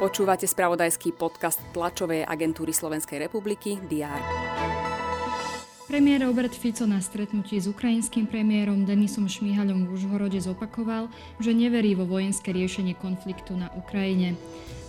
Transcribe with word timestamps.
Počúvate 0.00 0.48
spravodajský 0.48 1.12
podcast 1.12 1.60
tlačovej 1.76 2.24
agentúry 2.24 2.72
Slovenskej 2.72 3.20
republiky 3.20 3.76
DR. 3.84 4.20
Premiér 5.90 6.24
Robert 6.24 6.56
Fico 6.56 6.86
na 6.88 7.02
stretnutí 7.04 7.60
s 7.60 7.68
ukrajinským 7.68 8.24
premiérom 8.24 8.88
Denisom 8.88 9.28
Šmíhaľom 9.28 9.84
v 9.84 9.98
Užhorode 9.98 10.38
zopakoval, 10.40 11.12
že 11.36 11.50
neverí 11.52 11.92
vo 11.98 12.08
vojenské 12.08 12.54
riešenie 12.54 12.96
konfliktu 12.96 13.58
na 13.58 13.68
Ukrajine. 13.76 14.38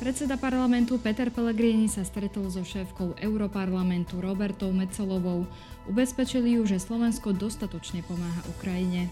Predseda 0.00 0.38
parlamentu 0.40 0.96
Peter 0.96 1.28
Pellegrini 1.34 1.90
sa 1.90 2.06
stretol 2.06 2.46
so 2.48 2.62
šéfkou 2.62 3.18
Europarlamentu 3.20 4.22
Robertou 4.22 4.70
Mecelovou. 4.70 5.44
Ubezpečili 5.90 6.56
ju, 6.56 6.64
že 6.64 6.80
Slovensko 6.80 7.36
dostatočne 7.36 8.00
pomáha 8.06 8.40
Ukrajine. 8.54 9.10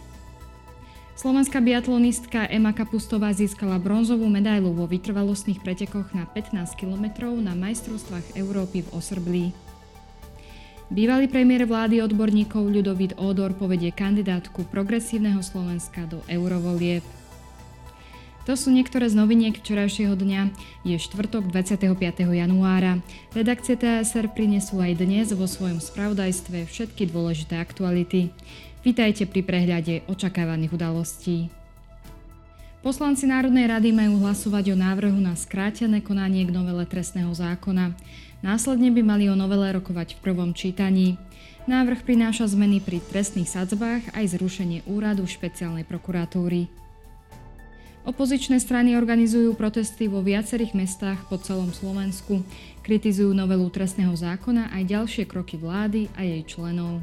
Slovenská 1.23 1.63
biatlonistka 1.63 2.51
Ema 2.51 2.75
Kapustová 2.75 3.31
získala 3.31 3.79
bronzovú 3.79 4.27
medailu 4.27 4.75
vo 4.75 4.91
vytrvalostných 4.91 5.63
pretekoch 5.63 6.11
na 6.19 6.27
15 6.27 6.75
km 6.75 7.31
na 7.39 7.55
majstrovstvách 7.55 8.35
Európy 8.35 8.83
v 8.83 8.91
Osrblí. 8.91 9.45
Bývalý 10.91 11.31
premiér 11.31 11.71
vlády 11.71 12.03
odborníkov 12.03 12.67
Ľudovít 12.67 13.23
Ódor 13.23 13.55
povedie 13.55 13.95
kandidátku 13.95 14.67
progresívneho 14.67 15.39
Slovenska 15.47 16.11
do 16.11 16.27
eurovolieb. 16.27 17.07
To 18.43 18.59
sú 18.59 18.75
niektoré 18.75 19.07
z 19.07 19.15
noviniek 19.15 19.55
včerajšieho 19.55 20.19
dňa. 20.19 20.51
Je 20.83 20.99
štvrtok 20.99 21.55
25. 21.55 21.87
januára. 22.27 22.99
Redakcie 23.31 23.79
TSR 23.79 24.35
prinesú 24.35 24.83
aj 24.83 24.99
dnes 24.99 25.31
vo 25.31 25.47
svojom 25.47 25.79
spravodajstve 25.79 26.67
všetky 26.67 27.07
dôležité 27.07 27.63
aktuality. 27.63 28.35
Vítajte 28.83 29.31
pri 29.31 29.47
prehľade 29.47 30.03
očakávaných 30.11 30.75
udalostí. 30.75 31.55
Poslanci 32.83 33.31
Národnej 33.31 33.71
rady 33.71 33.95
majú 33.95 34.19
hlasovať 34.27 34.75
o 34.75 34.77
návrhu 34.77 35.23
na 35.23 35.39
skrátené 35.39 36.03
konanie 36.03 36.43
k 36.43 36.51
novele 36.51 36.83
trestného 36.83 37.31
zákona. 37.31 37.95
Následne 38.43 38.91
by 38.91 39.07
mali 39.07 39.31
o 39.31 39.39
novele 39.39 39.71
rokovať 39.79 40.19
v 40.19 40.23
prvom 40.27 40.51
čítaní. 40.51 41.15
Návrh 41.71 42.03
prináša 42.03 42.51
zmeny 42.51 42.83
pri 42.83 42.99
trestných 42.99 43.47
sadzbách 43.47 44.11
aj 44.19 44.35
zrušenie 44.35 44.83
úradu 44.91 45.31
špeciálnej 45.31 45.87
prokuratúry. 45.87 46.82
Opozičné 48.03 48.59
strany 48.59 48.99
organizujú 48.99 49.55
protesty 49.55 50.11
vo 50.11 50.27
viacerých 50.27 50.75
mestách 50.75 51.23
po 51.31 51.39
celom 51.39 51.71
Slovensku, 51.71 52.43
kritizujú 52.83 53.31
novelu 53.31 53.71
trestného 53.71 54.11
zákona 54.11 54.75
aj 54.75 54.83
ďalšie 54.91 55.25
kroky 55.31 55.55
vlády 55.55 56.11
a 56.19 56.27
jej 56.27 56.43
členov. 56.43 56.99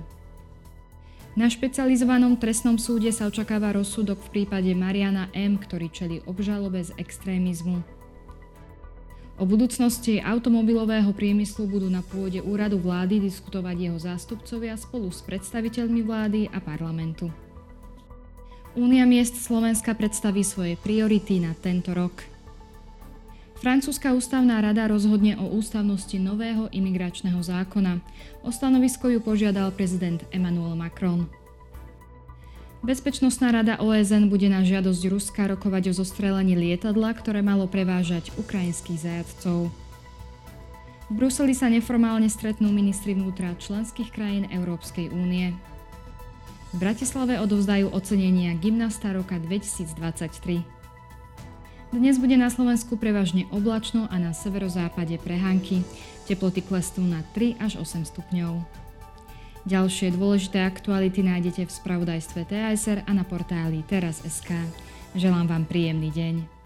Na 1.39 1.47
špecializovanom 1.47 2.36
trestnom 2.36 2.75
súde 2.75 3.16
sa 3.16 3.31
očakáva 3.31 3.72
rozsudok 3.72 4.20
v 4.27 4.44
prípade 4.44 4.75
Mariana 4.75 5.31
M., 5.31 5.55
ktorý 5.55 5.88
čeli 5.88 6.20
obžalobe 6.27 6.83
z 6.83 6.92
extrémizmu. 7.00 7.80
O 9.39 9.47
budúcnosti 9.47 10.20
automobilového 10.20 11.16
priemyslu 11.16 11.64
budú 11.64 11.88
na 11.88 12.03
pôde 12.03 12.44
úradu 12.44 12.75
vlády 12.75 13.23
diskutovať 13.23 13.88
jeho 13.88 13.95
zástupcovia 13.95 14.75
spolu 14.75 15.08
s 15.08 15.23
predstaviteľmi 15.23 16.03
vlády 16.03 16.52
a 16.52 16.59
parlamentu. 16.59 17.31
Únia 18.78 19.09
miest 19.09 19.34
Slovenska 19.42 19.98
predstaví 19.98 20.45
svoje 20.45 20.78
priority 20.78 21.42
na 21.42 21.58
tento 21.58 21.89
rok. 21.98 22.22
Francúzska 23.59 24.14
ústavná 24.14 24.61
rada 24.61 24.88
rozhodne 24.88 25.36
o 25.36 25.50
ústavnosti 25.52 26.16
nového 26.16 26.70
imigračného 26.72 27.42
zákona. 27.42 28.00
O 28.45 28.53
stanovisko 28.53 29.09
ju 29.09 29.20
požiadal 29.20 29.73
prezident 29.76 30.23
Emmanuel 30.30 30.78
Macron. 30.78 31.28
Bezpečnostná 32.80 33.52
rada 33.52 33.76
OSN 33.84 34.31
bude 34.31 34.48
na 34.48 34.64
žiadosť 34.64 35.04
Ruska 35.11 35.44
rokovať 35.52 35.92
o 35.92 35.94
zostrelení 36.00 36.56
lietadla, 36.56 37.11
ktoré 37.11 37.44
malo 37.44 37.67
prevážať 37.67 38.31
ukrajinských 38.39 39.04
zajadcov. 39.04 39.67
V 41.09 41.14
Bruseli 41.17 41.52
sa 41.52 41.67
neformálne 41.67 42.32
stretnú 42.32 42.71
ministri 42.71 43.11
vnútra 43.17 43.58
členských 43.60 44.14
krajín 44.14 44.48
Európskej 44.48 45.11
únie. 45.11 45.52
V 46.70 46.78
Bratislave 46.78 47.42
odovzdajú 47.42 47.90
ocenenia 47.90 48.54
Gymnasta 48.54 49.10
roka 49.10 49.42
2023. 49.42 50.62
Dnes 51.90 52.22
bude 52.22 52.38
na 52.38 52.54
Slovensku 52.54 52.94
prevažne 52.94 53.50
oblačno 53.50 54.06
a 54.06 54.22
na 54.22 54.38
severozápade 54.38 55.18
prehánky. 55.18 55.82
Teploty 56.30 56.62
klesnú 56.62 57.10
na 57.10 57.26
3 57.34 57.58
až 57.58 57.82
8 57.82 58.06
stupňov. 58.14 58.62
Ďalšie 59.66 60.14
dôležité 60.14 60.62
aktuality 60.62 61.26
nájdete 61.26 61.66
v 61.66 61.74
spravodajstve 61.74 62.46
TASR 62.46 63.02
a 63.02 63.12
na 63.18 63.26
portáli 63.26 63.82
teraz.sk. 63.90 64.54
Želám 65.18 65.50
vám 65.50 65.66
príjemný 65.66 66.14
deň. 66.14 66.58